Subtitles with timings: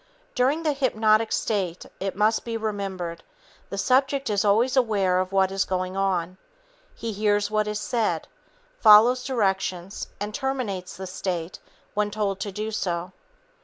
[0.33, 3.21] During the hypnotic state, it must be remembered,
[3.69, 6.37] the subject is always aware of what is going on.
[6.95, 8.27] He hears what is said,
[8.79, 11.59] follows directions and terminates the state
[11.93, 13.11] when told to do so.